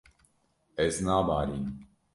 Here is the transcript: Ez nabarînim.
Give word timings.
Ez 0.77 0.95
nabarînim. 1.05 1.87